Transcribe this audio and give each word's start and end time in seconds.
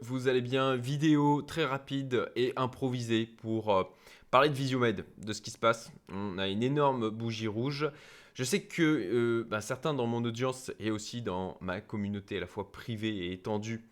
Vous 0.00 0.28
allez 0.28 0.40
bien, 0.40 0.76
vidéo 0.76 1.42
très 1.42 1.66
rapide 1.66 2.30
et 2.36 2.54
improvisée 2.56 3.26
pour 3.26 3.74
euh, 3.76 3.84
parler 4.30 4.48
de 4.48 4.54
Visiomed, 4.54 5.04
de 5.18 5.32
ce 5.34 5.42
qui 5.42 5.50
se 5.50 5.58
passe. 5.58 5.92
On 6.08 6.38
a 6.38 6.48
une 6.48 6.62
énorme 6.62 7.10
bougie 7.10 7.48
rouge. 7.48 7.90
Je 8.32 8.44
sais 8.44 8.62
que 8.62 8.82
euh, 8.82 9.44
bah, 9.46 9.60
certains 9.60 9.92
dans 9.92 10.06
mon 10.06 10.24
audience 10.24 10.72
et 10.78 10.90
aussi 10.90 11.20
dans 11.20 11.58
ma 11.60 11.82
communauté 11.82 12.38
à 12.38 12.40
la 12.40 12.46
fois 12.46 12.72
privée 12.72 13.14
et 13.26 13.32
étendue 13.32 13.84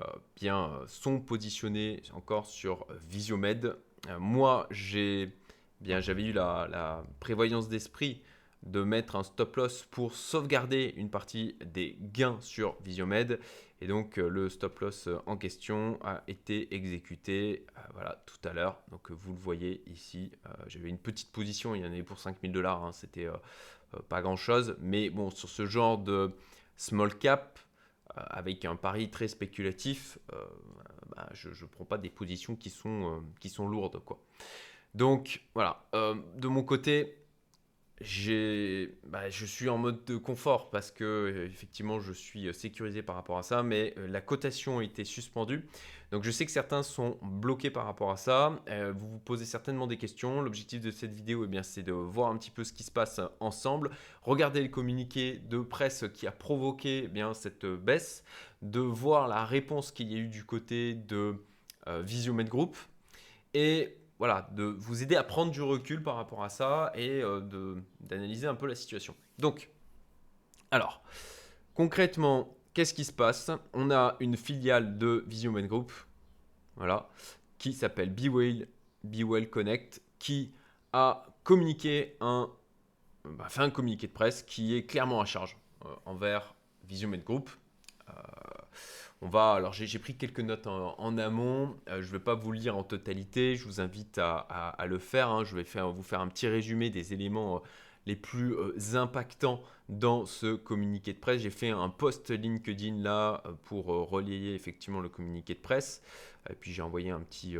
euh, 0.00 0.04
bien, 0.36 0.80
sont 0.86 1.20
positionnés 1.20 2.02
encore 2.14 2.46
sur 2.46 2.86
Visiomed. 3.06 3.76
moi, 4.18 4.66
j'ai 4.70 5.30
j'avais 5.82 6.24
eu 6.24 6.32
la 6.32 7.04
prévoyance 7.20 7.68
d'esprit 7.68 8.22
de 8.64 8.82
mettre 8.82 9.16
un 9.16 9.22
stop 9.22 9.56
loss 9.56 9.84
pour 9.90 10.14
sauvegarder 10.14 10.94
une 10.96 11.10
partie 11.10 11.56
des 11.64 11.96
gains 12.00 12.38
sur 12.40 12.76
Visiomed. 12.82 13.38
Et 13.80 13.86
donc 13.86 14.18
euh, 14.18 14.28
le 14.28 14.48
stop 14.48 14.78
loss 14.80 15.08
euh, 15.08 15.18
en 15.26 15.36
question 15.36 15.98
a 16.02 16.22
été 16.26 16.74
exécuté 16.74 17.66
euh, 17.76 17.80
voilà, 17.92 18.22
tout 18.24 18.48
à 18.48 18.54
l'heure. 18.54 18.80
Donc 18.90 19.10
vous 19.10 19.34
le 19.34 19.38
voyez 19.38 19.82
ici, 19.86 20.32
j'avais 20.66 20.88
une 20.88 20.98
petite 20.98 21.30
position, 21.32 21.74
il 21.74 21.82
y 21.82 21.84
en 21.84 21.92
avait 21.92 22.02
pour 22.02 22.18
5000 22.18 22.50
dollars, 22.52 22.82
hein. 22.84 22.92
c'était 22.92 23.28
pas 24.08 24.22
grand 24.22 24.36
chose. 24.36 24.76
Mais 24.80 25.10
bon, 25.10 25.30
sur 25.30 25.48
ce 25.48 25.66
genre 25.66 25.98
de 25.98 26.32
small 26.76 27.16
cap, 27.18 27.58
avec 28.16 28.64
un 28.64 28.76
pari 28.76 29.10
très 29.10 29.28
spéculatif, 29.28 30.18
bah, 31.14 31.28
je 31.32 31.48
ne 31.48 31.68
prends 31.70 31.84
pas 31.84 31.98
des 31.98 32.10
positions 32.10 32.56
qui 32.56 32.70
sont, 32.70 33.22
qui 33.40 33.48
sont 33.48 33.68
lourdes. 33.68 33.98
Quoi. 34.04 34.20
Donc 34.94 35.42
voilà, 35.54 35.84
de 35.92 36.48
mon 36.48 36.62
côté, 36.62 37.23
bah, 38.00 39.30
je 39.30 39.46
suis 39.46 39.68
en 39.68 39.78
mode 39.78 40.04
de 40.04 40.16
confort 40.16 40.70
parce 40.70 40.90
que 40.90 41.04
euh, 41.04 41.46
effectivement 41.46 42.00
je 42.00 42.12
suis 42.12 42.48
euh, 42.48 42.52
sécurisé 42.52 43.02
par 43.02 43.14
rapport 43.14 43.38
à 43.38 43.42
ça, 43.42 43.62
mais 43.62 43.94
euh, 43.98 44.08
la 44.08 44.20
cotation 44.20 44.80
a 44.80 44.84
été 44.84 45.04
suspendue. 45.04 45.64
Donc 46.10 46.24
je 46.24 46.30
sais 46.30 46.44
que 46.44 46.50
certains 46.50 46.82
sont 46.82 47.18
bloqués 47.22 47.70
par 47.70 47.86
rapport 47.86 48.10
à 48.10 48.16
ça. 48.16 48.60
vous 48.94 49.08
vous 49.08 49.18
posez 49.18 49.44
certainement 49.44 49.88
des 49.88 49.96
questions. 49.96 50.42
L'objectif 50.42 50.80
de 50.80 50.92
cette 50.92 51.12
vidéo, 51.12 51.44
eh 51.44 51.48
bien, 51.48 51.64
c'est 51.64 51.82
de 51.82 51.92
voir 51.92 52.30
un 52.30 52.36
petit 52.36 52.52
peu 52.52 52.62
ce 52.62 52.72
qui 52.72 52.84
se 52.84 52.92
passe 52.92 53.20
ensemble, 53.40 53.90
regarder 54.22 54.62
le 54.62 54.68
communiqué 54.68 55.40
de 55.48 55.58
presse 55.58 56.04
qui 56.12 56.28
a 56.28 56.30
provoqué 56.30 57.04
eh 57.06 57.08
bien 57.08 57.34
cette 57.34 57.66
baisse, 57.66 58.22
de 58.62 58.78
voir 58.78 59.26
la 59.26 59.44
réponse 59.44 59.90
qu'il 59.90 60.12
y 60.12 60.14
a 60.14 60.18
eu 60.18 60.28
du 60.28 60.44
côté 60.44 60.94
de 60.94 61.34
Visiomed 61.88 62.48
Group 62.48 62.76
et 63.52 63.96
voilà, 64.24 64.48
de 64.52 64.64
vous 64.64 65.02
aider 65.02 65.16
à 65.16 65.22
prendre 65.22 65.52
du 65.52 65.60
recul 65.60 66.02
par 66.02 66.16
rapport 66.16 66.42
à 66.42 66.48
ça 66.48 66.90
et 66.94 67.22
euh, 67.22 67.42
d'analyser 68.00 68.46
un 68.46 68.54
peu 68.54 68.66
la 68.66 68.74
situation. 68.74 69.14
Donc, 69.38 69.68
alors, 70.70 71.02
concrètement, 71.74 72.56
qu'est-ce 72.72 72.94
qui 72.94 73.04
se 73.04 73.12
passe? 73.12 73.50
On 73.74 73.90
a 73.90 74.16
une 74.20 74.38
filiale 74.38 74.96
de 74.96 75.26
Visiomen 75.26 75.66
Group, 75.66 75.92
voilà, 76.76 77.10
qui 77.58 77.74
s'appelle 77.74 78.08
BeWell, 78.08 78.66
BeWell 79.02 79.50
Connect, 79.50 80.00
qui 80.18 80.54
a 80.94 81.26
communiqué 81.42 82.16
un, 82.22 82.48
bah, 83.26 83.50
fait 83.50 83.60
un 83.60 83.68
communiqué 83.68 84.06
de 84.06 84.12
presse 84.12 84.42
qui 84.42 84.74
est 84.74 84.86
clairement 84.86 85.20
à 85.20 85.26
charge 85.26 85.58
euh, 85.84 85.88
envers 86.06 86.54
Visiomed 86.84 87.22
Group. 87.22 87.50
Euh, 88.08 88.12
on 89.24 89.28
va, 89.28 89.54
alors 89.54 89.72
j'ai 89.72 89.98
pris 89.98 90.16
quelques 90.16 90.40
notes 90.40 90.66
en, 90.66 91.18
amont, 91.18 91.76
euh, 91.88 92.02
je 92.02 92.06
ne 92.08 92.12
vais 92.12 92.18
pas 92.18 92.34
vous 92.34 92.52
lire 92.52 92.76
en 92.76 92.82
totalité, 92.82 93.56
je 93.56 93.64
vous 93.64 93.80
invite 93.80 94.18
à, 94.18 94.76
le 94.86 94.98
faire, 94.98 95.30
hein. 95.30 95.44
je 95.44 95.56
vais 95.56 95.64
faire, 95.64 95.90
vous 95.90 96.02
faire 96.02 96.20
un 96.20 96.28
petit 96.28 96.46
résumé 96.46 96.90
des 96.90 97.14
éléments 97.14 97.56
euh, 97.56 97.60
les 98.04 98.16
plus 98.16 98.52
euh, 98.52 98.96
impactants 98.96 99.62
dans 99.88 100.26
ce 100.26 100.54
communiqué 100.54 101.14
de 101.14 101.18
presse. 101.18 101.40
J'ai 101.40 101.50
fait 101.50 101.70
un 101.70 101.88
post 101.88 102.30
LinkedIn 102.30 103.02
là 103.02 103.42
pour 103.64 103.86
relayer 103.86 104.54
effectivement 104.54 105.00
le 105.00 105.08
communiqué 105.08 105.54
de 105.54 105.60
presse, 105.60 106.02
puis 106.60 106.72
j'ai 106.72 106.82
envoyé 106.82 107.10
un 107.10 107.20
petit... 107.20 107.56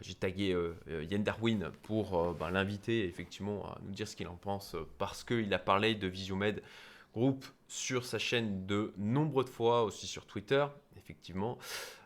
j'ai 0.00 0.14
tagué 0.14 0.56
Yann 1.10 1.22
Darwin 1.22 1.70
pour 1.82 2.34
ben, 2.34 2.50
l'inviter 2.50 3.04
effectivement 3.04 3.66
à 3.66 3.78
nous 3.82 3.92
dire 3.92 4.08
ce 4.08 4.16
qu'il 4.16 4.28
en 4.28 4.36
pense 4.36 4.76
parce 4.96 5.24
qu'il 5.24 5.52
a 5.52 5.58
parlé 5.58 5.94
de 5.94 6.06
Visiomed 6.06 6.62
groupe 7.14 7.44
sur 7.68 8.04
sa 8.04 8.18
chaîne 8.18 8.66
de 8.66 8.92
nombreuses 8.96 9.50
fois, 9.50 9.84
aussi 9.84 10.06
sur 10.06 10.26
Twitter, 10.26 10.64
effectivement. 10.96 11.58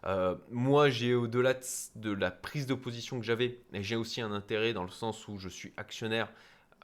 Euh, 0.05 0.37
moi, 0.51 0.91
j'ai 0.91 1.15
au-delà 1.15 1.55
de, 1.97 2.13
la 2.13 2.31
prise 2.31 2.67
de 2.67 2.75
position 2.75 3.19
que 3.19 3.25
j'avais, 3.25 3.59
j'ai 3.73 3.97
aussi 3.97 4.21
un 4.21 4.33
intérêt 4.33 4.73
dans 4.73 4.85
le 4.85 4.91
sens 4.91 5.27
où 5.29 5.39
je 5.39 5.49
suis 5.49 5.73
actionnaire 5.77 6.29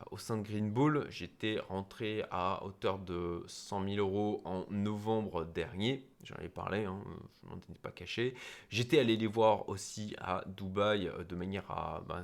euh, 0.01 0.05
au 0.11 0.19
sein 0.19 0.37
de 0.37 0.43
Green 0.43 0.71
Bull. 0.71 1.07
J'étais 1.11 1.59
rentré 1.69 2.25
à 2.31 2.65
hauteur 2.65 2.99
de 2.99 3.45
100 3.47 3.85
000 3.85 3.97
euros 3.97 4.43
en 4.45 4.65
novembre 4.71 5.45
dernier. 5.45 6.05
J'en 6.25 6.37
avais 6.37 6.49
parlé, 6.49 6.85
hein, 6.85 6.99
je 7.43 7.49
m'en 7.49 7.57
étais 7.57 7.79
pas 7.81 7.93
caché. 7.93 8.35
J'étais 8.69 8.99
allé 8.99 9.17
les 9.17 9.29
voir 9.29 9.69
aussi 9.69 10.15
à 10.19 10.45
Dubaï 10.47 11.09
euh, 11.09 11.25
de 11.25 11.37
manière 11.37 11.71
à 11.71 12.03
ben, 12.09 12.23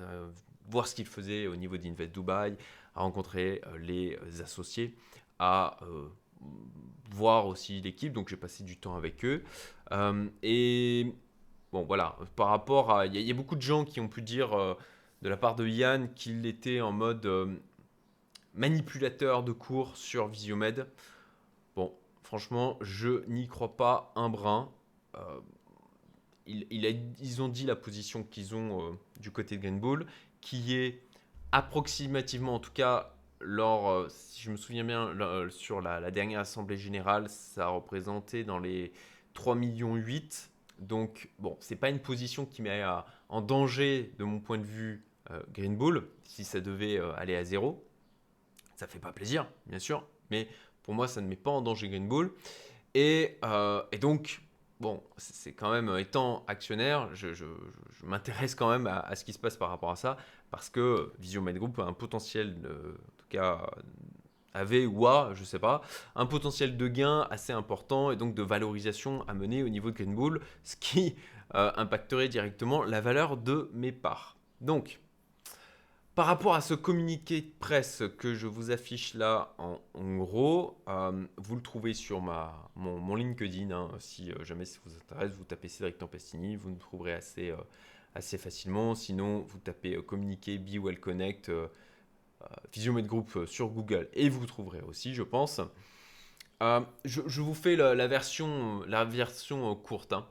voir 0.68 0.88
ce 0.88 0.94
qu'ils 0.94 1.06
faisaient 1.06 1.46
au 1.46 1.56
niveau 1.56 1.76
d'Invest 1.76 2.12
Dubaï, 2.12 2.56
à 2.94 3.02
rencontrer 3.02 3.60
les 3.80 4.18
associés 4.40 4.94
à 5.38 5.78
euh, 5.82 6.08
voir 7.10 7.46
aussi 7.46 7.80
l'équipe, 7.80 8.12
donc 8.12 8.28
j'ai 8.28 8.36
passé 8.36 8.64
du 8.64 8.76
temps 8.76 8.96
avec 8.96 9.24
eux. 9.24 9.44
Euh, 9.92 10.28
et 10.42 11.12
bon, 11.72 11.84
voilà, 11.84 12.16
par 12.36 12.48
rapport 12.48 12.90
à. 12.90 13.06
Il 13.06 13.16
y, 13.16 13.30
a 13.30 13.34
beaucoup 13.34 13.56
de 13.56 13.62
gens 13.62 13.84
qui 13.84 14.00
ont 14.00 14.08
pu 14.08 14.22
dire 14.22 14.52
euh, 14.52 14.74
de 15.22 15.28
la 15.28 15.36
part 15.36 15.54
de 15.56 15.66
Yann 15.66 16.12
qu'il 16.14 16.46
était 16.46 16.80
en 16.80 16.92
mode 16.92 17.28
manipulateur 18.54 19.42
de 19.42 19.52
cours 19.52 19.96
sur 19.96 20.28
Visiomed. 20.28 20.86
Bon, 21.76 21.92
franchement, 22.22 22.78
je 22.80 23.26
n'y 23.28 23.48
crois 23.48 23.76
pas 23.76 24.12
un 24.16 24.28
brin. 24.28 24.70
ils 26.46 27.42
ont 27.42 27.48
dit 27.48 27.64
la 27.64 27.76
position 27.76 28.22
qu'ils 28.22 28.54
ont 28.54 28.98
du 29.18 29.30
côté 29.30 29.56
de 29.56 29.62
Green 29.62 29.80
Bull, 29.80 30.06
qui 30.40 30.74
est 30.74 31.02
approximativement, 31.52 32.56
en 32.56 32.58
tout 32.58 32.72
cas, 32.72 33.13
lors, 33.40 33.90
euh, 33.90 34.06
si 34.08 34.42
je 34.42 34.50
me 34.50 34.56
souviens 34.56 34.84
bien, 34.84 35.08
euh, 35.20 35.48
sur 35.50 35.80
la, 35.80 36.10
dernière 36.10 36.40
assemblée 36.40 36.76
générale, 36.76 37.28
ça 37.28 37.68
représentait 37.68 38.44
dans 38.44 38.58
les 38.58 38.92
3 39.34 39.54
millions 39.54 39.94
8. 39.94 40.50
Donc, 40.78 41.30
bon, 41.38 41.56
c'est 41.60 41.76
pas 41.76 41.90
une 41.90 42.00
position 42.00 42.46
qui 42.46 42.62
met 42.62 42.82
en 43.28 43.40
danger, 43.40 44.12
de 44.18 44.24
mon 44.24 44.40
point 44.40 44.58
de 44.58 44.66
vue, 44.66 45.04
euh, 45.30 45.40
Green 45.52 45.76
Bull, 45.76 46.06
si 46.24 46.44
ça 46.44 46.60
devait 46.60 46.98
aller 47.16 47.36
à 47.36 47.44
zéro. 47.44 47.84
Ça 48.76 48.86
fait 48.86 48.98
pas 48.98 49.12
plaisir, 49.12 49.46
bien 49.66 49.78
sûr, 49.78 50.04
mais 50.30 50.48
pour 50.82 50.94
moi, 50.94 51.06
ça 51.06 51.20
ne 51.20 51.28
met 51.28 51.36
pas 51.36 51.50
en 51.50 51.62
danger 51.62 51.88
Green 51.88 52.08
Bull. 52.08 52.32
Et, 52.94 53.38
donc, 54.00 54.42
bon, 54.80 55.02
c'est 55.16 55.52
quand 55.52 55.70
même, 55.70 55.96
étant 55.96 56.44
actionnaire, 56.48 57.14
je, 57.14 57.44
m'intéresse 58.02 58.54
quand 58.54 58.68
même 58.68 58.86
à, 58.88 59.14
ce 59.14 59.24
qui 59.24 59.32
se 59.32 59.38
passe 59.38 59.56
par 59.56 59.68
rapport 59.70 59.90
à 59.90 59.96
ça, 59.96 60.16
parce 60.50 60.70
que 60.70 61.12
Visiomed 61.20 61.56
Group 61.56 61.78
a 61.78 61.84
un 61.84 61.92
potentiel, 61.92 62.56
en 63.23 63.23
avait 64.52 64.86
ou 64.86 65.06
a, 65.06 65.32
je 65.34 65.44
sais 65.44 65.58
pas, 65.58 65.82
un 66.14 66.26
potentiel 66.26 66.76
de 66.76 66.88
gain 66.88 67.26
assez 67.30 67.52
important 67.52 68.10
et 68.10 68.16
donc 68.16 68.34
de 68.34 68.42
valorisation 68.42 69.26
à 69.28 69.34
mener 69.34 69.62
au 69.62 69.68
niveau 69.68 69.90
de 69.90 69.96
Green 69.96 70.14
Bull, 70.14 70.40
ce 70.62 70.76
qui 70.76 71.16
euh, 71.54 71.72
impacterait 71.76 72.28
directement 72.28 72.84
la 72.84 73.00
valeur 73.00 73.36
de 73.36 73.70
mes 73.74 73.92
parts. 73.92 74.36
Donc, 74.60 75.00
par 76.14 76.26
rapport 76.26 76.54
à 76.54 76.60
ce 76.60 76.74
communiqué 76.74 77.40
de 77.40 77.50
presse 77.58 78.04
que 78.18 78.34
je 78.34 78.46
vous 78.46 78.70
affiche 78.70 79.14
là 79.14 79.52
en, 79.58 79.80
gros, 80.16 80.80
euh, 80.88 81.26
vous 81.36 81.56
le 81.56 81.62
trouvez 81.62 81.92
sur 81.92 82.20
ma, 82.20 82.70
mon, 82.76 83.16
LinkedIn. 83.16 83.72
Hein, 83.72 83.90
si 83.98 84.30
euh, 84.30 84.44
jamais 84.44 84.64
ça 84.64 84.78
vous 84.84 84.94
intéresse, 84.94 85.32
vous 85.32 85.44
tapez 85.44 85.68
Cédric 85.68 85.98
Tempestini, 85.98 86.54
vous 86.54 86.70
me 86.70 86.78
trouverez 86.78 87.14
assez 87.14 87.52
assez 88.14 88.38
facilement. 88.38 88.94
Sinon, 88.94 89.40
vous 89.40 89.58
tapez 89.58 89.96
euh, 89.96 90.02
communiquer 90.02 90.58
Be 90.58 90.78
Well 90.78 91.00
Connect, 91.00 91.50
euh, 92.42 92.46
euh 92.88 93.02
Group 93.02 93.30
euh, 93.36 93.46
sur 93.46 93.68
Google 93.68 94.08
et 94.12 94.28
vous 94.28 94.46
trouverez 94.46 94.80
aussi, 94.80 95.14
je 95.14 95.22
pense. 95.22 95.60
je, 97.04 97.40
vous 97.40 97.54
fais 97.54 97.76
la, 97.76 98.06
version, 98.06 98.82
la 98.86 99.04
version 99.04 99.74
courte. 99.76 100.12
Hein. 100.12 100.26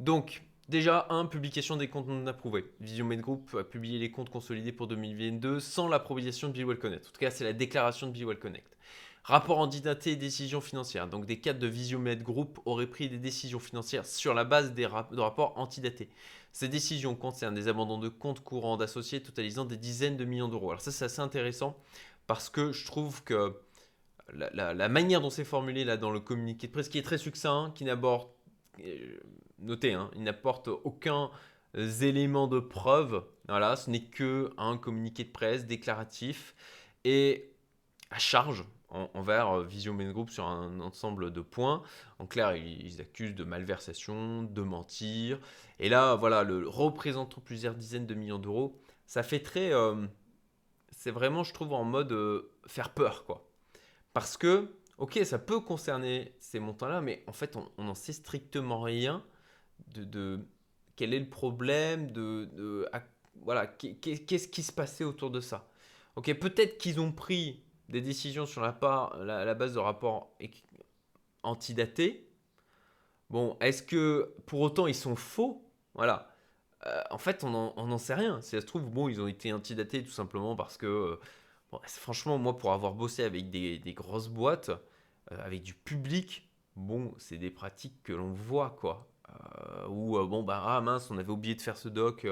Donc, 0.00 0.42
déjà, 0.68 1.06
un, 1.10 1.26
publication 1.26 1.76
des 1.76 1.88
comptes 1.88 2.08
non 2.08 2.26
approuvés. 2.26 2.64
Visiomed 2.80 3.20
Group 3.20 3.56
a 3.58 3.64
publié 3.64 3.98
les 3.98 4.10
comptes 4.10 4.30
consolidés 4.30 4.72
pour 4.72 4.86
2022 4.86 5.60
sans 5.60 5.88
l'approbation 5.88 6.48
de 6.48 6.62
Be 6.62 6.66
Well 6.66 6.78
Connect. 6.78 7.06
En 7.06 7.10
tout 7.10 7.20
cas, 7.20 7.30
c'est 7.30 7.44
la 7.44 7.52
déclaration 7.52 8.06
de 8.06 8.12
Be 8.12 8.26
Well 8.26 8.38
Connect. 8.38 8.76
Rapport 9.24 9.58
antidaté 9.58 10.12
et 10.12 10.16
décisions 10.16 10.60
financières. 10.60 11.06
Donc 11.06 11.26
des 11.26 11.38
cadres 11.38 11.58
de 11.58 11.66
Visiomed 11.66 12.22
Group 12.22 12.60
auraient 12.64 12.86
pris 12.86 13.08
des 13.08 13.18
décisions 13.18 13.58
financières 13.58 14.06
sur 14.06 14.32
la 14.32 14.44
base 14.44 14.72
de 14.74 14.84
rapports 14.84 15.52
antidatés. 15.56 16.08
Ces 16.52 16.68
décisions 16.68 17.14
concernent 17.14 17.54
des 17.54 17.68
abandons 17.68 17.98
de 17.98 18.08
comptes 18.08 18.40
courants 18.40 18.76
d'associés 18.76 19.22
totalisant 19.22 19.64
des 19.64 19.76
dizaines 19.76 20.16
de 20.16 20.24
millions 20.24 20.48
d'euros. 20.48 20.70
Alors 20.70 20.80
ça 20.80 20.90
c'est 20.90 21.04
assez 21.04 21.20
intéressant 21.20 21.76
parce 22.26 22.48
que 22.48 22.72
je 22.72 22.86
trouve 22.86 23.22
que 23.22 23.54
la, 24.32 24.88
manière 24.88 25.20
dont 25.20 25.30
c'est 25.30 25.44
formulé 25.44 25.84
là 25.84 25.96
dans 25.96 26.10
le 26.10 26.20
communiqué 26.20 26.66
de 26.66 26.72
presse, 26.72 26.88
qui 26.88 26.98
est 26.98 27.02
très 27.02 27.18
succinct, 27.18 27.72
qui 27.74 27.84
n'aborde, 27.84 28.28
euh, 28.84 29.18
notez, 29.58 29.94
hein, 29.94 30.10
il 30.14 30.22
n'apporte 30.22 30.68
aucun 30.68 31.30
élément 31.74 32.46
de 32.46 32.60
preuve. 32.60 33.24
Voilà, 33.48 33.76
ce 33.76 33.90
n'est 33.90 34.04
que 34.04 34.50
un 34.58 34.76
communiqué 34.76 35.24
de 35.24 35.30
presse 35.30 35.66
déclaratif 35.66 36.54
et 37.04 37.52
à 38.10 38.18
charge 38.18 38.64
envers 38.90 39.50
euh, 39.50 39.64
Visiomed 39.64 40.12
Group 40.12 40.30
sur 40.30 40.46
un 40.46 40.80
ensemble 40.80 41.32
de 41.32 41.40
points. 41.40 41.82
En 42.18 42.26
clair, 42.26 42.56
ils, 42.56 43.00
accusent 43.00 43.34
de 43.34 43.44
malversation, 43.44 44.42
de 44.42 44.62
mentir. 44.62 45.38
Et 45.78 45.88
là, 45.88 46.14
voilà, 46.14 46.42
le 46.42 46.68
représentant 46.68 47.40
plusieurs 47.40 47.74
dizaines 47.74 48.06
de 48.06 48.14
millions 48.14 48.38
d'euros, 48.38 48.78
ça 49.06 49.22
fait 49.22 49.40
très. 49.40 49.72
Euh, 49.72 50.06
c'est 50.90 51.10
vraiment, 51.10 51.44
je 51.44 51.52
trouve, 51.52 51.72
en 51.72 51.84
mode 51.84 52.12
euh, 52.12 52.50
faire 52.66 52.90
peur, 52.90 53.24
quoi. 53.24 53.48
Parce 54.12 54.36
que, 54.36 54.74
ok, 54.96 55.20
ça 55.24 55.38
peut 55.38 55.60
concerner 55.60 56.34
ces 56.40 56.58
montants-là, 56.58 57.00
mais 57.00 57.22
en 57.26 57.32
fait, 57.32 57.56
on 57.56 57.82
n'en 57.82 57.94
sait 57.94 58.12
strictement 58.12 58.80
rien 58.80 59.22
de, 59.94 60.40
quel 60.96 61.14
est 61.14 61.20
le 61.20 61.28
problème, 61.28 62.10
de, 62.10 62.48
voilà, 63.42 63.66
qu'est-ce 63.66 64.48
qui 64.48 64.62
se 64.62 64.72
passait 64.72 65.04
autour 65.04 65.30
de 65.30 65.40
ça. 65.40 65.70
Ok, 66.16 66.32
peut-être 66.34 66.78
qu'ils 66.78 66.98
ont 66.98 67.12
pris 67.12 67.62
des 67.88 68.00
décisions 68.00 68.46
sur 68.46 68.60
la, 68.60 69.54
base 69.54 69.74
de 69.74 69.78
rapports 69.78 70.34
antidatés. 71.42 72.28
Bon, 73.30 73.56
est-ce 73.60 73.82
que 73.82 74.34
pour 74.46 74.60
autant 74.60 74.86
ils 74.86 74.94
sont 74.94 75.16
faux? 75.16 75.64
Voilà. 75.94 76.30
Euh, 76.86 77.02
en 77.10 77.18
fait, 77.18 77.44
on 77.44 77.50
n'en 77.50 77.98
sait 77.98 78.14
rien. 78.14 78.40
Si 78.40 78.50
ça 78.50 78.60
se 78.60 78.66
trouve, 78.66 78.88
bon, 78.88 79.08
ils 79.08 79.20
ont 79.20 79.26
été 79.26 79.52
antidatés 79.52 80.02
tout 80.02 80.10
simplement 80.10 80.54
parce 80.56 80.76
que, 80.76 80.86
euh, 80.86 81.20
franchement, 81.84 82.38
moi, 82.38 82.56
pour 82.56 82.72
avoir 82.72 82.94
bossé 82.94 83.24
avec 83.24 83.50
des, 83.50 83.80
grosses 83.94 84.28
boîtes, 84.28 84.70
euh, 84.70 85.44
avec 85.44 85.62
du 85.62 85.74
public, 85.74 86.48
bon, 86.76 87.14
c'est 87.18 87.38
des 87.38 87.50
pratiques 87.50 88.02
que 88.02 88.12
l'on 88.12 88.32
voit, 88.32 88.76
quoi. 88.78 89.06
Ou 89.88 90.18
bon 90.26 90.42
bah 90.42 90.62
ah 90.66 90.80
mince 90.80 91.10
on 91.10 91.18
avait 91.18 91.30
oublié 91.30 91.54
de 91.54 91.62
faire 91.62 91.76
ce 91.76 91.88
doc 91.88 92.26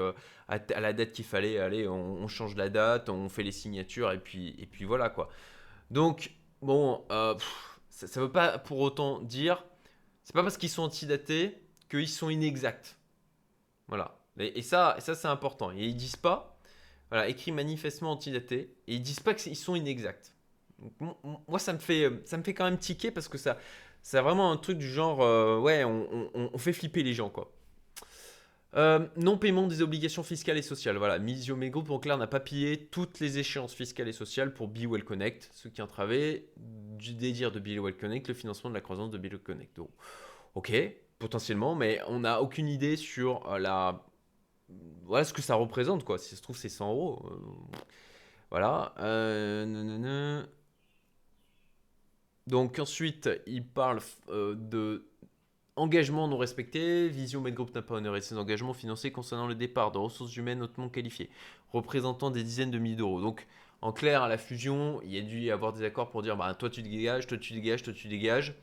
à, 0.47 0.59
la 0.79 0.93
date 0.93 1.11
qu'il 1.11 1.25
fallait 1.25 1.59
allez 1.59 1.87
on, 1.87 2.27
change 2.27 2.55
la 2.55 2.69
date 2.69 3.09
on 3.09 3.29
fait 3.29 3.43
les 3.43 3.51
signatures 3.51 4.11
et 4.11 4.19
puis 4.19 4.55
et 4.59 4.65
puis 4.65 4.85
voilà 4.85 5.09
quoi. 5.09 5.29
Donc 5.91 6.31
bon 6.61 7.03
ça, 7.89 8.07
ne 8.15 8.25
veut 8.25 8.31
pas 8.31 8.59
pour 8.59 8.79
autant 8.79 9.19
dire 9.21 9.63
c'est 10.23 10.33
pas 10.33 10.43
parce 10.43 10.57
qu'ils 10.57 10.69
sont 10.69 10.83
antidatés 10.83 11.57
qu'ils 11.89 12.09
sont 12.09 12.29
inexacts. 12.29 12.97
Voilà. 13.87 14.19
Et, 14.39 14.61
ça 14.61 14.97
ça 14.99 15.15
c'est 15.15 15.27
important. 15.27 15.71
Et 15.71 15.85
ils 15.85 15.95
disent 15.95 16.15
pas 16.15 16.59
voilà 17.09 17.27
écrit 17.27 17.51
manifestement 17.51 18.11
antidaté 18.11 18.75
et 18.87 18.95
ils 18.95 19.01
disent 19.01 19.19
pas 19.19 19.33
qu'ils 19.33 19.55
sont 19.55 19.75
inexacts. 19.75 20.33
Moi 20.99 21.59
ça 21.59 21.73
me 21.73 21.79
fait 21.79 22.21
ça 22.25 22.37
me 22.37 22.43
fait 22.43 22.53
quand 22.53 22.65
même 22.65 22.77
tiquer 22.77 23.11
parce 23.11 23.27
que 23.27 23.37
ça 23.37 23.57
c'est 24.07 24.21
vraiment 24.21 24.53
un 24.53 24.55
truc 24.55 24.77
du 24.77 24.87
genre, 24.87 25.21
euh, 25.21 25.59
ouais, 25.59 25.83
on, 25.83 26.57
fait 26.57 26.71
flipper 26.71 27.03
les 27.03 27.13
gens, 27.13 27.29
quoi. 27.29 27.51
Euh, 28.77 29.05
non-paiement 29.17 29.67
des 29.67 29.81
obligations 29.81 30.23
fiscales 30.23 30.57
et 30.57 30.61
sociales. 30.61 30.95
Voilà, 30.95 31.19
Misio 31.19 31.57
Group, 31.57 31.89
en 31.89 31.99
clair, 31.99 32.17
n'a 32.17 32.25
pas 32.25 32.39
pillé 32.39 32.85
toutes 32.85 33.19
les 33.19 33.37
échéances 33.37 33.73
fiscales 33.73 34.07
et 34.07 34.13
sociales 34.13 34.53
pour 34.53 34.69
Be 34.69 34.85
Well 34.85 35.03
Connect, 35.03 35.49
ce 35.51 35.67
qui 35.67 35.81
entravé 35.81 36.47
du 36.55 37.15
désir 37.15 37.51
de 37.51 37.59
Be 37.59 37.83
Well 37.83 37.97
Connect, 37.97 38.29
le 38.29 38.33
financement 38.33 38.69
de 38.69 38.75
la 38.75 38.79
croissance 38.79 39.11
de 39.11 39.17
Be 39.17 39.25
Well 39.25 39.39
Connect. 39.39 39.77
ok, 40.55 40.71
potentiellement, 41.19 41.75
mais 41.75 41.99
on 42.07 42.21
n'a 42.21 42.41
aucune 42.41 42.69
idée 42.69 42.95
sur 42.95 43.45
euh, 43.51 43.59
la... 43.59 44.05
Voilà 45.03 45.25
ce 45.25 45.33
que 45.33 45.41
ça 45.41 45.55
représente, 45.55 46.05
quoi. 46.05 46.17
Si 46.17 46.29
ça 46.29 46.37
se 46.37 46.41
trouve, 46.41 46.55
c'est 46.55 46.69
100 46.69 46.91
euros. 46.91 47.29
voilà. 48.51 48.93
Euh, 48.99 50.45
donc 52.47 52.79
ensuite, 52.79 53.29
il 53.45 53.65
parle 53.65 53.99
euh, 54.29 54.55
non 55.77 56.37
respecté. 56.37 57.09
Vision 57.09 57.41
Medgroup 57.41 57.75
n'a 57.75 57.81
pas 57.81 57.95
honoré 57.95 58.21
ses 58.21 58.37
engagements 58.37 58.73
financiers 58.73 59.11
concernant 59.11 59.47
le 59.47 59.55
départ 59.55 59.91
de 59.91 59.97
ressources 59.97 60.35
humaines 60.37 60.61
hautement 60.61 60.87
qualifiées, 60.87 61.29
représentant 61.71 62.31
des 62.31 62.43
dizaines 62.43 62.71
de 62.71 62.79
milliers 62.79 62.95
d'euros. 62.95 63.21
Donc 63.21 63.45
en 63.81 63.91
clair, 63.91 64.23
à 64.23 64.29
la 64.29 64.37
fusion, 64.37 65.01
il 65.03 65.13
y 65.13 65.19
a 65.19 65.21
dû 65.21 65.39
y 65.41 65.51
avoir 65.51 65.73
des 65.73 65.83
accords 65.83 66.09
pour 66.09 66.23
dire 66.23 66.37
bah, 66.37 66.53
toi 66.55 66.69
tu 66.69 66.81
dégages, 66.81 67.27
toi 67.27 67.37
tu 67.37 67.53
dégages, 67.53 67.83
toi 67.83 67.93
tu 67.93 68.07
dégages. 68.07 68.55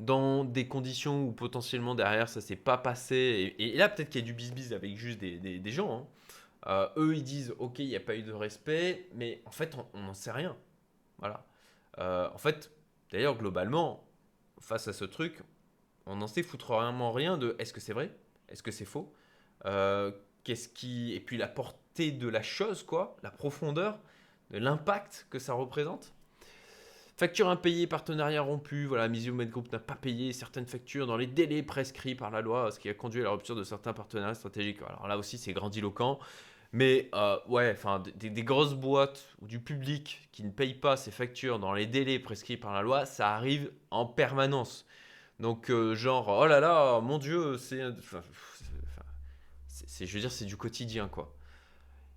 Dans 0.00 0.44
des 0.44 0.66
conditions 0.66 1.24
où 1.28 1.32
potentiellement 1.32 1.94
derrière 1.94 2.28
ça 2.28 2.40
s'est 2.40 2.56
pas 2.56 2.78
passé. 2.78 3.54
Et, 3.58 3.76
là, 3.76 3.88
peut-être 3.88 4.10
qu'il 4.10 4.20
y 4.20 4.24
a 4.24 4.26
du 4.26 4.32
bis 4.32 4.72
avec 4.72 4.96
juste 4.96 5.20
des, 5.20 5.70
gens. 5.70 5.98
Hein. 5.98 6.06
Euh, 6.66 6.88
eux, 6.96 7.16
ils 7.16 7.22
disent 7.22 7.54
ok, 7.58 7.80
il 7.80 7.88
n'y 7.88 7.96
a 7.96 8.00
pas 8.00 8.16
eu 8.16 8.22
de 8.22 8.32
respect, 8.32 9.08
mais 9.14 9.42
en 9.44 9.50
fait, 9.50 9.76
on 9.92 10.00
n'en 10.00 10.14
sait 10.14 10.32
rien. 10.32 10.56
Voilà. 11.18 11.44
Euh, 11.98 12.28
en 12.34 12.38
fait, 12.38 12.72
D'ailleurs, 13.14 13.38
globalement, 13.38 14.04
face 14.58 14.88
à 14.88 14.92
ce 14.92 15.04
truc, 15.04 15.38
on 16.04 16.16
n'en 16.16 16.26
sait 16.26 16.42
foutre 16.42 16.72
rien 16.72 17.38
de 17.38 17.54
est-ce 17.60 17.72
que 17.72 17.78
c'est 17.78 17.92
vrai 17.92 18.10
Est-ce 18.48 18.60
que 18.60 18.72
c'est 18.72 18.84
faux 18.84 19.14
euh, 19.66 20.10
Qu'est-ce 20.42 20.68
qui. 20.68 21.14
Et 21.14 21.20
puis 21.20 21.36
la 21.36 21.46
portée 21.46 22.10
de 22.10 22.26
la 22.26 22.42
chose, 22.42 22.82
quoi, 22.82 23.16
la 23.22 23.30
profondeur, 23.30 24.00
de 24.50 24.58
l'impact 24.58 25.28
que 25.30 25.38
ça 25.38 25.52
représente. 25.52 26.12
Facture 27.16 27.48
impayée, 27.48 27.86
partenariat 27.86 28.42
rompu. 28.42 28.84
Voilà, 28.86 29.06
Misio 29.06 29.32
Group 29.32 29.70
n'a 29.70 29.78
pas 29.78 29.94
payé 29.94 30.32
certaines 30.32 30.66
factures 30.66 31.06
dans 31.06 31.16
les 31.16 31.28
délais 31.28 31.62
prescrits 31.62 32.16
par 32.16 32.32
la 32.32 32.40
loi, 32.40 32.72
ce 32.72 32.80
qui 32.80 32.88
a 32.88 32.94
conduit 32.94 33.20
à 33.20 33.24
la 33.26 33.30
rupture 33.30 33.54
de 33.54 33.62
certains 33.62 33.92
partenariats 33.92 34.34
stratégiques. 34.34 34.82
Alors 34.82 35.06
là 35.06 35.16
aussi, 35.16 35.38
c'est 35.38 35.52
grandiloquent. 35.52 36.18
Mais 36.74 37.08
euh, 37.14 37.38
ouais, 37.46 37.70
enfin, 37.72 38.02
des, 38.16 38.42
grosses 38.42 38.74
boîtes 38.74 39.28
ou 39.40 39.46
du 39.46 39.60
public 39.60 40.28
qui 40.32 40.42
ne 40.42 40.50
payent 40.50 40.74
pas 40.74 40.96
ses 40.96 41.12
factures 41.12 41.60
dans 41.60 41.72
les 41.72 41.86
délais 41.86 42.18
prescrits 42.18 42.56
par 42.56 42.72
la 42.72 42.82
loi, 42.82 43.06
ça 43.06 43.32
arrive 43.32 43.70
en 43.92 44.06
permanence. 44.06 44.84
Donc, 45.38 45.70
euh, 45.70 45.94
genre, 45.94 46.26
oh 46.28 46.46
là 46.48 46.58
là, 46.58 47.00
mon 47.00 47.18
Dieu, 47.18 47.58
c'est. 47.58 47.80
c'est, 49.68 50.04
je 50.04 50.14
veux 50.14 50.18
dire, 50.18 50.32
c'est 50.32 50.46
du 50.46 50.56
quotidien, 50.56 51.06
quoi. 51.06 51.32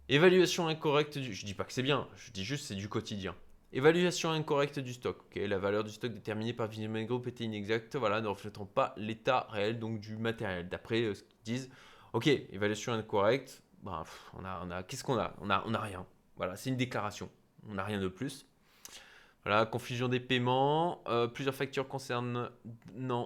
Évaluation 0.09 0.67
incorrecte 0.67 1.19
du. 1.19 1.35
Je 1.35 1.45
dis 1.45 1.53
pas 1.53 1.63
que 1.63 1.71
c'est 1.71 1.83
bien, 1.83 2.07
je 2.15 2.31
dis 2.31 2.43
juste 2.43 2.65
c'est 2.65 2.73
du 2.73 2.89
quotidien. 2.89 3.35
Évaluation 3.73 4.31
incorrecte 4.31 4.79
du 4.79 4.93
stock. 4.93 5.19
ok 5.19 5.35
la 5.35 5.59
valeur 5.59 5.83
du 5.83 5.91
stock 5.91 6.11
déterminée 6.11 6.53
par 6.53 6.65
Vision 6.65 6.91
Group 7.03 7.27
était 7.27 7.43
inexacte, 7.43 7.95
voilà, 7.95 8.21
ne 8.21 8.27
reflétant 8.27 8.65
pas 8.65 8.95
l'état 8.97 9.45
réel 9.51 9.77
donc 9.77 9.99
du 9.99 10.17
matériel. 10.17 10.67
D'après 10.67 11.03
euh, 11.03 11.13
ce 11.13 11.21
qu'ils 11.21 11.43
disent, 11.43 11.69
ok, 12.13 12.25
évaluation 12.25 12.93
incorrecte, 12.93 13.61
bah, 13.87 14.03
on 14.37 14.71
a, 14.71 14.83
qu'est-ce 14.83 15.03
qu'on 15.03 15.17
a? 15.17 15.33
On 15.41 15.49
a, 15.49 15.63
on 15.65 15.73
a 15.73 15.79
rien. 15.79 16.05
Voilà, 16.35 16.55
c'est 16.55 16.69
une 16.69 16.77
déclaration. 16.77 17.29
On 17.69 17.73
n'a 17.75 17.83
rien 17.83 17.99
de 17.99 18.07
plus. 18.07 18.45
Voilà, 19.45 19.65
confusion 19.65 20.09
des 20.09 20.19
paiements. 20.19 21.01
Euh, 21.07 21.27
plusieurs 21.27 21.55
factures 21.55 21.87
concernant 21.87 22.49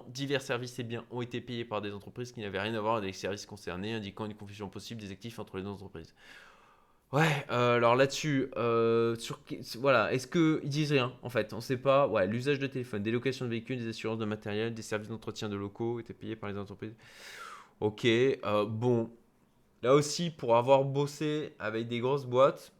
divers 0.08 0.40
services 0.40 0.78
et 0.78 0.84
biens 0.84 1.04
ont 1.10 1.20
été 1.20 1.40
payés 1.40 1.64
par 1.64 1.82
des 1.82 1.92
entreprises 1.92 2.30
qui 2.30 2.40
n'avaient 2.40 2.60
rien 2.60 2.74
à 2.74 2.80
voir 2.80 2.96
avec 2.96 3.08
les 3.08 3.12
services 3.12 3.44
concernés, 3.44 3.94
indiquant 3.94 4.26
une 4.26 4.34
confusion 4.34 4.68
possible 4.68 5.00
des 5.00 5.10
actifs 5.10 5.40
entre 5.40 5.56
les 5.56 5.64
deux 5.64 5.70
entreprises. 5.70 6.14
Ouais, 7.10 7.44
euh, 7.50 7.76
alors 7.76 7.96
là-dessus, 7.96 8.48
euh, 8.56 9.16
sur, 9.16 9.40
voilà, 9.80 10.12
est-ce 10.14 10.26
qu'ils 10.28 10.68
disent 10.68 10.92
rien 10.92 11.12
en 11.22 11.28
fait? 11.28 11.52
On 11.52 11.56
ne 11.56 11.60
sait 11.60 11.76
pas. 11.76 12.06
Ouais, 12.06 12.26
l'usage 12.26 12.60
de 12.60 12.68
téléphone, 12.68 13.02
des 13.02 13.10
locations 13.10 13.44
de 13.44 13.50
véhicules, 13.50 13.76
des 13.76 13.88
assurances 13.88 14.18
de 14.18 14.24
matériel, 14.24 14.72
des 14.72 14.82
services 14.82 15.08
d'entretien 15.08 15.48
de 15.48 15.56
locaux 15.56 15.98
étaient 15.98 16.14
payés 16.14 16.36
par 16.36 16.48
les 16.48 16.56
entreprises. 16.56 16.94
Ok, 17.80 18.06
bon, 18.68 19.10
Là 19.82 19.94
aussi, 19.94 20.30
pour 20.30 20.56
avoir 20.56 20.84
bossé 20.84 21.54
avec 21.58 21.88
des 21.88 21.98
grosses 21.98 22.26
boîtes, 22.26 22.72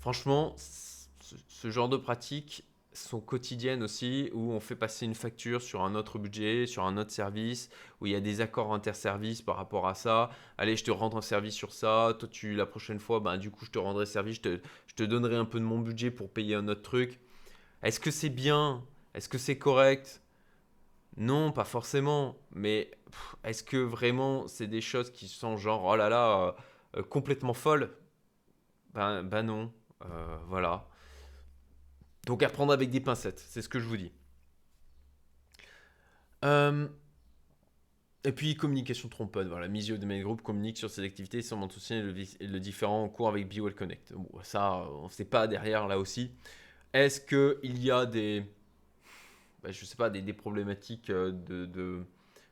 franchement, 0.00 0.54
ce 0.56 1.70
genre 1.70 1.88
de 1.88 1.96
pratiques 1.96 2.64
sont 2.92 3.20
quotidiennes 3.20 3.82
aussi, 3.82 4.30
où 4.32 4.52
on 4.52 4.60
fait 4.60 4.74
passer 4.74 5.04
une 5.04 5.14
facture 5.14 5.62
sur 5.62 5.82
un 5.82 5.94
autre 5.94 6.18
budget, 6.18 6.66
sur 6.66 6.84
un 6.84 6.96
autre 6.96 7.10
service, 7.10 7.68
où 8.00 8.06
il 8.06 8.12
y 8.12 8.16
a 8.16 8.20
des 8.20 8.40
accords 8.40 8.72
interservices 8.72 9.42
par 9.42 9.56
rapport 9.56 9.86
à 9.86 9.94
ça. 9.94 10.30
Allez, 10.58 10.76
je 10.76 10.84
te 10.84 10.90
rends 10.90 11.14
un 11.14 11.20
service 11.20 11.54
sur 11.54 11.72
ça. 11.72 12.16
Toi, 12.18 12.28
tu, 12.28 12.54
la 12.54 12.66
prochaine 12.66 12.98
fois, 12.98 13.20
ben, 13.20 13.36
du 13.36 13.50
coup, 13.50 13.64
je 13.66 13.70
te 13.70 13.78
rendrai 13.78 14.06
service, 14.06 14.36
je 14.36 14.40
te, 14.40 14.60
je 14.86 14.94
te 14.94 15.02
donnerai 15.02 15.36
un 15.36 15.44
peu 15.44 15.60
de 15.60 15.64
mon 15.64 15.78
budget 15.78 16.10
pour 16.10 16.30
payer 16.30 16.54
un 16.54 16.68
autre 16.68 16.82
truc. 16.82 17.20
Est-ce 17.82 18.00
que 18.00 18.10
c'est 18.10 18.30
bien? 18.30 18.82
Est-ce 19.14 19.28
que 19.28 19.38
c'est 19.38 19.58
correct? 19.58 20.22
Non, 21.16 21.52
pas 21.52 21.64
forcément. 21.64 22.36
Mais 22.52 22.90
est-ce 23.44 23.62
que 23.62 23.76
vraiment 23.76 24.46
c'est 24.48 24.66
des 24.66 24.80
choses 24.80 25.10
qui 25.10 25.28
sont 25.28 25.56
genre, 25.56 25.84
oh 25.84 25.96
là 25.96 26.08
là, 26.08 26.54
euh, 26.96 27.00
euh, 27.00 27.02
complètement 27.02 27.54
folles? 27.54 27.90
Ben, 28.94 29.22
ben 29.22 29.42
non. 29.42 29.72
Euh, 30.04 30.38
voilà. 30.46 30.88
Donc 32.26 32.42
à 32.42 32.48
prendre 32.48 32.72
avec 32.72 32.90
des 32.90 33.00
pincettes, 33.00 33.38
c'est 33.38 33.62
ce 33.62 33.68
que 33.68 33.78
je 33.78 33.86
vous 33.86 33.96
dis. 33.96 34.12
et 38.24 38.32
puis 38.32 38.56
communication 38.56 39.08
trompeuse. 39.08 39.48
Voilà, 39.48 39.68
Misio 39.68 39.96
de 39.96 40.06
Main 40.06 40.20
Group 40.22 40.42
communique 40.42 40.76
sur 40.78 40.90
ses 40.90 41.02
activités 41.02 41.42
sans 41.42 41.68
soucier 41.70 42.02
le, 42.02 42.12
le 42.12 42.60
différent 42.60 43.04
en 43.04 43.08
cours 43.08 43.28
avec 43.28 43.48
BeWell 43.48 43.74
Connect. 43.74 44.12
ça, 44.42 44.86
on 44.90 45.04
ne 45.04 45.10
sait 45.10 45.24
pas 45.24 45.46
derrière 45.46 45.86
là 45.88 45.98
aussi. 45.98 46.32
Est-ce 46.92 47.20
qu'il 47.20 47.82
y 47.82 47.90
a 47.90 48.06
des 48.06 48.44
bah, 49.62 49.72
je 49.72 49.84
sais 49.84 49.96
pas, 49.96 50.10
des, 50.10 50.32
problématiques 50.32 51.10
euh, 51.10 51.32
de, 51.32 52.04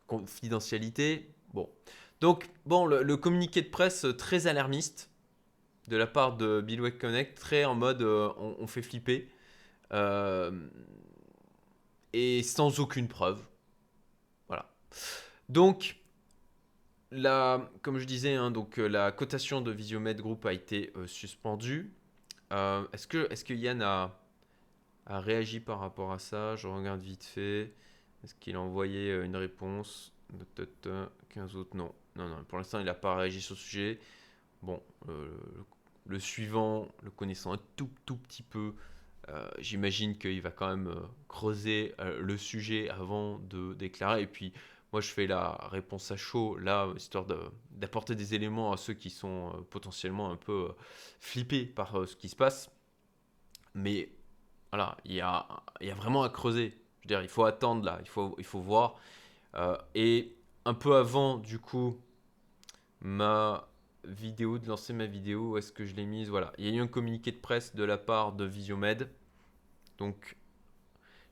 confidentialité. 0.06 1.30
Bon. 1.52 1.68
Donc, 2.20 2.48
bon, 2.66 2.86
le, 2.86 3.16
communiqué 3.16 3.62
de 3.62 3.68
presse 3.68 4.04
euh, 4.04 4.12
très 4.12 4.46
alarmiste 4.46 5.10
de 5.88 5.96
la 5.96 6.06
part 6.06 6.36
de 6.36 6.60
Billwack 6.60 6.98
Connect, 6.98 7.38
très 7.38 7.64
en 7.64 7.74
mode 7.74 8.02
euh, 8.02 8.30
on, 8.38 8.66
fait 8.66 8.82
flipper. 8.82 9.28
et 12.12 12.42
sans 12.42 12.80
aucune 12.80 13.08
preuve. 13.08 13.44
Voilà. 14.48 14.70
Donc, 15.48 15.96
comme 17.10 17.98
je 17.98 18.04
disais, 18.06 18.34
hein, 18.34 18.50
donc, 18.50 18.78
la 18.78 19.12
cotation 19.12 19.60
de 19.60 19.70
Visiomed 19.70 20.18
Group 20.20 20.46
a 20.46 20.54
été 20.54 20.92
suspendue. 21.06 21.92
est-ce 22.50 23.06
que, 23.06 23.30
est 23.30 23.44
que 23.44 23.52
Yann 23.52 23.82
a 23.82 24.23
a 25.06 25.20
réagi 25.20 25.60
par 25.60 25.80
rapport 25.80 26.12
à 26.12 26.18
ça. 26.18 26.56
Je 26.56 26.66
regarde 26.66 27.00
vite 27.00 27.24
fait. 27.24 27.72
Est-ce 28.22 28.34
qu'il 28.34 28.56
a 28.56 28.60
envoyé 28.60 29.10
euh, 29.10 29.24
une 29.24 29.36
réponse? 29.36 30.12
15 31.28 31.56
autres, 31.56 31.76
non. 31.76 31.94
Non, 32.16 32.28
non, 32.28 32.44
pour 32.44 32.58
l'instant, 32.58 32.78
il 32.78 32.86
n'a 32.86 32.94
pas 32.94 33.16
réagi 33.16 33.40
sur 33.40 33.54
le 33.54 33.60
sujet. 33.60 33.98
Bon, 34.62 34.82
euh, 35.08 35.28
le 36.06 36.18
suivant, 36.18 36.88
le 37.02 37.10
connaissant 37.10 37.52
un 37.52 37.60
tout, 37.76 37.90
tout 38.06 38.16
petit 38.16 38.42
peu, 38.42 38.74
euh, 39.28 39.48
j'imagine 39.58 40.16
qu'il 40.16 40.40
va 40.40 40.50
quand 40.50 40.68
même 40.68 40.94
creuser 41.28 41.94
le 41.98 42.36
sujet 42.38 42.88
avant 42.88 43.38
de 43.40 43.74
déclarer. 43.74 44.22
Et 44.22 44.26
puis, 44.26 44.52
moi, 44.92 45.00
je 45.00 45.08
fais 45.08 45.26
la 45.26 45.68
réponse 45.70 46.10
à 46.10 46.16
chaud, 46.16 46.56
là, 46.56 46.88
histoire 46.96 47.26
d'apporter 47.72 48.14
des 48.14 48.34
éléments 48.34 48.72
à 48.72 48.76
ceux 48.76 48.94
qui 48.94 49.10
sont 49.10 49.66
potentiellement 49.70 50.30
un 50.30 50.36
peu 50.36 50.68
flippés 51.20 51.66
par 51.66 52.08
ce 52.08 52.16
qui 52.16 52.28
se 52.28 52.36
passe. 52.36 52.70
Mais 53.74 54.08
voilà, 54.74 54.96
il 55.04 55.12
y 55.12 55.20
a, 55.20 55.46
il 55.80 55.86
y 55.86 55.90
a 55.92 55.94
vraiment 55.94 56.24
à 56.24 56.28
creuser. 56.28 56.76
Je 56.98 57.04
veux 57.04 57.14
dire, 57.14 57.22
il 57.22 57.28
faut 57.28 57.44
attendre 57.44 57.84
là, 57.84 57.98
il 58.00 58.08
faut, 58.08 58.34
il 58.38 58.44
faut 58.44 58.58
voir. 58.58 58.96
Euh, 59.54 59.76
et 59.94 60.34
un 60.64 60.74
peu 60.74 60.96
avant, 60.96 61.38
du 61.38 61.60
coup, 61.60 61.96
ma 63.00 63.68
vidéo, 64.02 64.58
de 64.58 64.66
lancer 64.66 64.92
ma 64.92 65.06
vidéo, 65.06 65.56
est-ce 65.58 65.70
que 65.70 65.84
je 65.84 65.94
l'ai 65.94 66.06
mise? 66.06 66.28
Voilà, 66.28 66.52
il 66.58 66.64
y 66.66 66.68
a 66.68 66.72
eu 66.72 66.80
un 66.80 66.88
communiqué 66.88 67.30
de 67.30 67.36
presse 67.36 67.76
de 67.76 67.84
la 67.84 67.98
part 67.98 68.32
de 68.32 68.44
Visiomed. 68.44 69.08
Donc, 69.98 70.34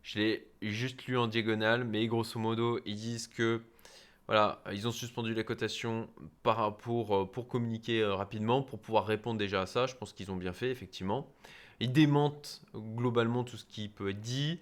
je 0.05 0.21
l'ai 0.21 0.47
juste 0.63 1.07
lu 1.07 1.19
en 1.19 1.27
diagonale, 1.27 1.83
mais 1.83 2.07
grosso 2.07 2.39
modo, 2.39 2.79
ils 2.87 2.95
disent 2.95 3.27
que 3.27 3.61
voilà, 4.29 4.63
ils 4.73 4.87
ont 4.87 4.93
suspendu 4.93 5.35
la 5.35 5.43
cotation 5.43 6.09
pour, 6.45 7.17
euh, 7.17 7.25
pour 7.25 7.49
communiquer 7.49 8.03
euh, 8.03 8.15
rapidement, 8.15 8.63
pour 8.63 8.79
pouvoir 8.79 9.05
répondre 9.05 9.37
déjà 9.37 9.63
à 9.63 9.67
ça. 9.67 9.87
Je 9.87 9.97
pense 9.97 10.13
qu'ils 10.13 10.31
ont 10.31 10.37
bien 10.37 10.53
fait, 10.53 10.71
effectivement. 10.71 11.29
Ils 11.83 11.93
démentent 11.93 12.63
globalement 12.77 13.43
tout 13.43 13.57
ce 13.57 13.65
qui 13.65 13.89
peut 13.89 14.11
être 14.11 14.21
dit. 14.21 14.61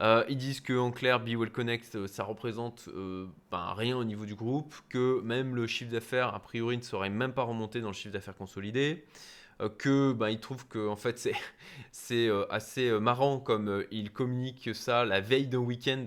Euh, 0.00 0.24
ils 0.28 0.36
disent 0.36 0.60
que 0.60 0.78
en 0.78 0.92
clair, 0.92 1.18
Be 1.18 1.30
Well 1.30 1.50
Connect, 1.50 1.96
euh, 1.96 2.06
ça 2.06 2.22
représente 2.22 2.88
euh, 2.94 3.26
ben, 3.50 3.74
rien 3.74 3.96
au 3.96 4.04
niveau 4.04 4.24
du 4.24 4.36
groupe, 4.36 4.72
que 4.88 5.20
même 5.22 5.56
le 5.56 5.66
chiffre 5.66 5.90
d'affaires, 5.90 6.32
a 6.32 6.38
priori, 6.40 6.78
ne 6.78 6.82
serait 6.82 7.10
même 7.10 7.32
pas 7.32 7.42
remonté 7.42 7.80
dans 7.80 7.88
le 7.88 7.92
chiffre 7.92 8.14
d'affaires 8.14 8.36
consolidé. 8.36 9.04
que 9.78 10.12
ben, 10.12 10.30
ils 10.30 10.38
trouvent 10.38 10.68
que 10.68 10.88
en 10.88 10.96
fait 10.96 11.18
c'est, 11.90 12.30
assez 12.50 12.90
marrant 13.00 13.40
comme 13.40 13.84
ils 13.90 14.12
communiquent 14.12 14.74
ça 14.74 15.04
la 15.04 15.20
veille 15.20 15.48
d'un 15.48 15.58
week-end 15.58 16.04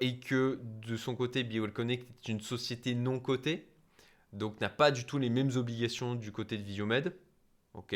et 0.00 0.18
que 0.18 0.58
de 0.86 0.96
son 0.96 1.14
côté, 1.14 1.42
Well 1.44 1.72
Connect 1.72 2.08
est 2.10 2.28
une 2.28 2.40
société 2.40 2.94
non 2.96 3.20
cotée, 3.20 3.68
donc 4.32 4.60
n'a 4.60 4.68
pas 4.68 4.90
du 4.90 5.04
tout 5.04 5.18
les 5.18 5.30
mêmes 5.30 5.52
obligations 5.56 6.16
du 6.16 6.32
côté 6.32 6.58
de 6.58 6.64
Visiomed. 6.64 7.14
Ok, 7.72 7.94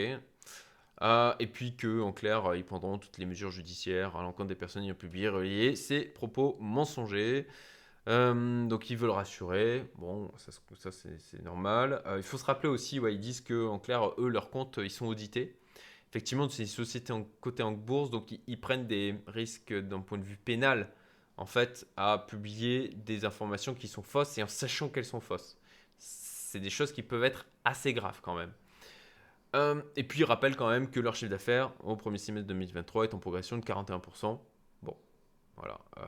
ah, 1.00 1.36
et 1.38 1.46
puis 1.46 1.76
que, 1.76 2.00
en 2.00 2.12
clair, 2.12 2.54
ils 2.56 2.64
prendront 2.64 2.98
toutes 2.98 3.18
les 3.18 3.26
mesures 3.26 3.50
judiciaires 3.50 4.16
à 4.16 4.22
l'encontre 4.22 4.48
des 4.48 4.54
personnes 4.56 4.82
ayant 4.84 4.94
publié 4.94 5.28
relié 5.28 5.76
ces 5.76 6.00
propos 6.00 6.56
mensongers. 6.60 7.46
Euh, 8.08 8.66
donc 8.66 8.88
ils 8.90 8.96
veulent 8.96 9.10
rassurer, 9.10 9.84
bon, 9.96 10.32
ça, 10.38 10.90
c'est 10.90 11.42
normal. 11.42 12.02
Euh, 12.06 12.16
il 12.16 12.22
faut 12.22 12.38
se 12.38 12.44
rappeler 12.44 12.68
aussi, 12.68 12.98
ouais, 13.00 13.14
ils 13.14 13.20
disent 13.20 13.42
que 13.42 13.66
en 13.66 13.78
clair, 13.78 14.12
eux, 14.18 14.28
leurs 14.28 14.50
comptes, 14.50 14.78
ils 14.82 14.90
sont 14.90 15.06
audités. 15.06 15.56
Effectivement, 16.10 16.48
c'est 16.48 16.62
une 16.62 16.68
société 16.68 17.12
en, 17.12 17.24
côté 17.40 17.62
en 17.62 17.72
bourse, 17.72 18.10
donc 18.10 18.30
ils, 18.46 18.60
prennent 18.60 18.86
des 18.86 19.14
risques 19.26 19.74
d'un 19.74 20.00
point 20.00 20.16
de 20.16 20.24
vue 20.24 20.38
pénal, 20.38 20.90
en 21.36 21.44
fait, 21.44 21.86
à 21.96 22.24
publier 22.26 22.88
des 23.04 23.26
informations 23.26 23.74
qui 23.74 23.88
sont 23.88 24.02
fausses 24.02 24.38
et 24.38 24.42
en 24.42 24.48
sachant 24.48 24.88
qu'elles 24.88 25.04
sont 25.04 25.20
fausses. 25.20 25.58
C'est 25.98 26.60
des 26.60 26.70
choses 26.70 26.92
qui 26.92 27.02
peuvent 27.02 27.24
être 27.24 27.46
assez 27.64 27.92
graves 27.92 28.20
quand 28.22 28.34
même. 28.34 28.52
Euh, 29.56 29.82
et 29.96 30.04
puis, 30.04 30.20
ils 30.20 30.24
rappellent 30.24 30.56
quand 30.56 30.68
même 30.68 30.90
que 30.90 31.00
leur 31.00 31.16
chiffre 31.16 31.30
d'affaires 31.30 31.72
au 31.82 31.96
premier 31.96 32.18
semestre 32.18 32.48
2023 32.48 33.04
est 33.04 33.14
en 33.14 33.18
progression 33.18 33.56
de 33.58 33.64
41%. 33.64 34.38
Bon, 34.82 34.96
voilà. 35.56 35.80
Euh, 35.98 36.02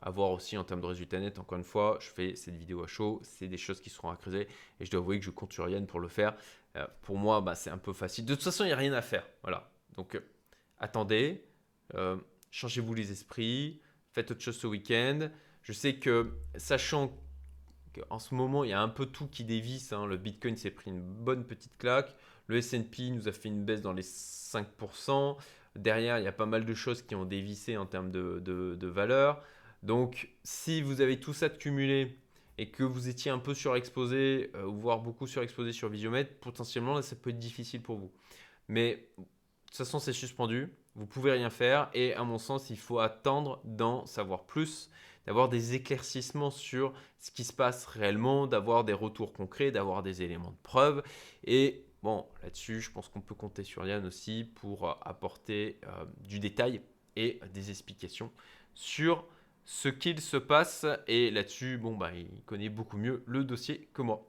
à 0.00 0.10
voir 0.10 0.30
aussi 0.30 0.56
en 0.56 0.64
termes 0.64 0.80
de 0.80 0.86
résultats 0.86 1.20
nets. 1.20 1.38
Encore 1.38 1.58
une 1.58 1.64
fois, 1.64 1.98
je 2.00 2.08
fais 2.08 2.36
cette 2.36 2.56
vidéo 2.56 2.82
à 2.82 2.86
chaud. 2.86 3.20
C'est 3.22 3.48
des 3.48 3.56
choses 3.56 3.80
qui 3.80 3.90
seront 3.90 4.10
à 4.10 4.16
creuser. 4.16 4.46
Et 4.80 4.84
je 4.84 4.90
dois 4.90 5.00
avouer 5.00 5.18
que 5.18 5.24
je 5.24 5.30
compte 5.30 5.52
sur 5.52 5.68
Yann 5.68 5.86
pour 5.86 6.00
le 6.00 6.08
faire. 6.08 6.36
Euh, 6.76 6.86
pour 7.02 7.16
moi, 7.16 7.40
bah, 7.40 7.54
c'est 7.54 7.70
un 7.70 7.78
peu 7.78 7.92
facile. 7.92 8.24
De 8.24 8.34
toute 8.34 8.44
façon, 8.44 8.64
il 8.64 8.68
n'y 8.68 8.72
a 8.72 8.76
rien 8.76 8.92
à 8.92 9.02
faire. 9.02 9.26
Voilà. 9.42 9.70
Donc, 9.96 10.20
attendez. 10.78 11.44
Changez-vous 12.50 12.94
les 12.94 13.10
esprits. 13.10 13.80
Faites 14.12 14.30
autre 14.30 14.40
chose 14.40 14.58
ce 14.58 14.66
week-end. 14.66 15.30
Je 15.62 15.72
sais 15.72 15.96
que, 15.96 16.32
sachant 16.56 17.12
en 18.10 18.18
ce 18.18 18.34
moment, 18.34 18.64
il 18.64 18.70
y 18.70 18.72
a 18.72 18.80
un 18.80 18.88
peu 18.88 19.06
tout 19.06 19.26
qui 19.26 19.44
dévisse. 19.44 19.92
Hein. 19.92 20.06
Le 20.06 20.16
Bitcoin 20.16 20.56
s'est 20.56 20.70
pris 20.70 20.90
une 20.90 21.02
bonne 21.02 21.44
petite 21.44 21.76
claque. 21.78 22.14
Le 22.46 22.56
S&P 22.56 23.10
nous 23.10 23.28
a 23.28 23.32
fait 23.32 23.48
une 23.48 23.64
baisse 23.64 23.82
dans 23.82 23.92
les 23.92 24.02
5%. 24.02 25.36
Derrière, 25.76 26.18
il 26.18 26.24
y 26.24 26.28
a 26.28 26.32
pas 26.32 26.46
mal 26.46 26.64
de 26.64 26.74
choses 26.74 27.02
qui 27.02 27.14
ont 27.14 27.24
dévissé 27.24 27.76
en 27.76 27.86
termes 27.86 28.10
de, 28.10 28.86
valeur. 28.86 29.42
Donc, 29.82 30.30
si 30.42 30.82
vous 30.82 31.00
avez 31.00 31.20
tout 31.20 31.34
ça 31.34 31.48
de 31.48 31.56
cumulé 31.56 32.18
et 32.56 32.70
que 32.70 32.82
vous 32.82 33.08
étiez 33.08 33.30
un 33.30 33.38
peu 33.38 33.54
surexposé, 33.54 34.50
euh, 34.56 34.64
voire 34.64 34.98
beaucoup 34.98 35.28
surexposé 35.28 35.72
sur 35.72 35.88
Visiomètre, 35.88 36.34
potentiellement, 36.40 37.00
ça 37.02 37.14
peut 37.14 37.30
être 37.30 37.38
difficile 37.38 37.80
pour 37.82 37.96
vous. 37.96 38.10
Mais 38.66 39.08
de 39.18 39.24
toute 39.66 39.76
façon, 39.76 40.00
c'est 40.00 40.12
suspendu. 40.12 40.72
Vous 40.96 41.06
pouvez 41.06 41.30
rien 41.30 41.50
faire. 41.50 41.90
Et 41.94 42.14
à 42.14 42.24
mon 42.24 42.38
sens, 42.38 42.70
il 42.70 42.78
faut 42.78 42.98
attendre 42.98 43.60
d'en 43.64 44.04
savoir 44.06 44.44
plus 44.44 44.90
d'avoir 45.28 45.50
des 45.50 45.74
éclaircissements 45.74 46.50
sur 46.50 46.94
ce 47.18 47.30
qui 47.30 47.44
se 47.44 47.52
passe 47.52 47.84
réellement, 47.84 48.46
d'avoir 48.46 48.82
des 48.82 48.94
retours 48.94 49.34
concrets, 49.34 49.70
d'avoir 49.70 50.02
des 50.02 50.22
éléments 50.22 50.52
de 50.52 50.62
preuve. 50.62 51.02
Et 51.44 51.84
bon, 52.02 52.24
là-dessus, 52.42 52.80
je 52.80 52.90
pense 52.90 53.10
qu'on 53.10 53.20
peut 53.20 53.34
compter 53.34 53.62
sur 53.62 53.86
Yann 53.86 54.06
aussi 54.06 54.50
pour 54.54 54.88
euh, 54.88 54.94
apporter 55.02 55.80
euh, 55.84 56.06
du 56.26 56.40
détail 56.40 56.80
et 57.14 57.40
des 57.52 57.68
explications 57.68 58.32
sur 58.72 59.26
ce 59.66 59.90
qu'il 59.90 60.18
se 60.22 60.38
passe. 60.38 60.86
Et 61.06 61.30
là-dessus, 61.30 61.76
bon, 61.76 61.94
bah, 61.94 62.10
il 62.14 62.42
connaît 62.44 62.70
beaucoup 62.70 62.96
mieux 62.96 63.22
le 63.26 63.44
dossier 63.44 63.90
que 63.92 64.00
moi. 64.00 64.27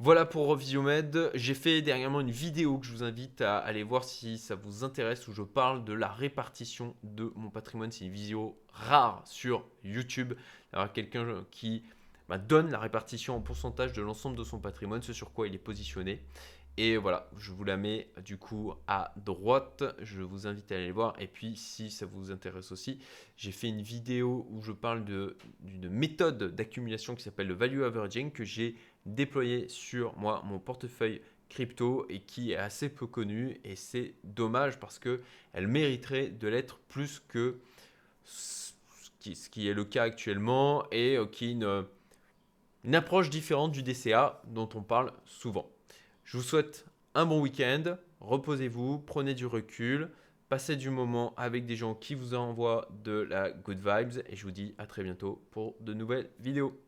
Voilà 0.00 0.24
pour 0.24 0.46
Revisiomed. 0.46 1.32
J'ai 1.34 1.54
fait 1.54 1.82
dernièrement 1.82 2.20
une 2.20 2.30
vidéo 2.30 2.78
que 2.78 2.86
je 2.86 2.92
vous 2.92 3.02
invite 3.02 3.40
à 3.40 3.58
aller 3.58 3.82
voir 3.82 4.04
si 4.04 4.38
ça 4.38 4.54
vous 4.54 4.84
intéresse 4.84 5.26
où 5.26 5.32
je 5.32 5.42
parle 5.42 5.84
de 5.84 5.92
la 5.92 6.06
répartition 6.06 6.94
de 7.02 7.32
mon 7.34 7.50
patrimoine. 7.50 7.90
C'est 7.90 8.04
une 8.04 8.12
vidéo 8.12 8.56
rare 8.72 9.22
sur 9.26 9.64
YouTube. 9.82 10.34
Alors 10.72 10.92
quelqu'un 10.92 11.44
qui 11.50 11.82
bah, 12.28 12.38
donne 12.38 12.70
la 12.70 12.78
répartition 12.78 13.34
en 13.34 13.40
pourcentage 13.40 13.92
de 13.92 14.00
l'ensemble 14.00 14.36
de 14.36 14.44
son 14.44 14.60
patrimoine, 14.60 15.02
ce 15.02 15.12
sur 15.12 15.32
quoi 15.32 15.48
il 15.48 15.54
est 15.56 15.58
positionné. 15.58 16.22
Et 16.76 16.96
voilà, 16.96 17.28
je 17.36 17.50
vous 17.50 17.64
la 17.64 17.76
mets 17.76 18.08
du 18.24 18.38
coup 18.38 18.72
à 18.86 19.12
droite. 19.16 19.82
Je 20.00 20.22
vous 20.22 20.46
invite 20.46 20.70
à 20.70 20.76
aller 20.76 20.92
voir. 20.92 21.14
Et 21.18 21.26
puis, 21.26 21.56
si 21.56 21.90
ça 21.90 22.06
vous 22.06 22.30
intéresse 22.30 22.70
aussi, 22.70 23.00
j'ai 23.36 23.50
fait 23.50 23.68
une 23.68 23.82
vidéo 23.82 24.46
où 24.50 24.62
je 24.62 24.70
parle 24.70 25.04
d'une 25.04 25.88
méthode 25.88 26.54
d'accumulation 26.54 27.16
qui 27.16 27.24
s'appelle 27.24 27.48
le 27.48 27.54
value 27.54 27.82
averaging 27.82 28.30
que 28.30 28.44
j'ai 28.44 28.76
déployé 29.06 29.68
sur 29.68 30.16
moi, 30.16 30.42
mon 30.44 30.60
portefeuille 30.60 31.20
crypto 31.48 32.06
et 32.08 32.20
qui 32.20 32.52
est 32.52 32.56
assez 32.56 32.88
peu 32.88 33.08
connue. 33.08 33.58
Et 33.64 33.74
c'est 33.74 34.14
dommage 34.22 34.78
parce 34.78 35.00
que 35.00 35.20
elle 35.52 35.66
mériterait 35.66 36.28
de 36.28 36.46
l'être 36.46 36.78
plus 36.88 37.20
que 37.26 37.58
ce 38.24 38.72
qui, 39.50 39.68
est 39.68 39.74
le 39.74 39.84
cas 39.84 40.04
actuellement 40.04 40.84
et 40.92 41.16
euh, 41.16 41.26
qui 41.26 41.46
est 41.46 41.52
une 41.52 42.94
approche 42.94 43.30
différente 43.30 43.72
du 43.72 43.82
DCA 43.82 44.42
dont 44.46 44.68
on 44.74 44.82
parle 44.82 45.12
souvent. 45.24 45.68
Je 46.28 46.36
vous 46.36 46.42
souhaite 46.42 46.84
un 47.14 47.24
bon 47.24 47.40
week-end, 47.40 47.96
reposez-vous, 48.20 48.98
prenez 48.98 49.32
du 49.32 49.46
recul, 49.46 50.10
passez 50.50 50.76
du 50.76 50.90
moment 50.90 51.34
avec 51.38 51.64
des 51.64 51.74
gens 51.74 51.94
qui 51.94 52.14
vous 52.14 52.34
envoient 52.34 52.86
de 53.02 53.12
la 53.12 53.50
good 53.50 53.78
vibes 53.78 54.22
et 54.28 54.36
je 54.36 54.44
vous 54.44 54.50
dis 54.50 54.74
à 54.76 54.84
très 54.84 55.02
bientôt 55.02 55.42
pour 55.50 55.76
de 55.80 55.94
nouvelles 55.94 56.28
vidéos. 56.38 56.78